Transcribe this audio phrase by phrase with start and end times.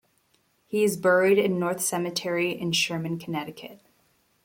[0.65, 3.81] He is buried in North Cemetery in Sherman, Connecticut.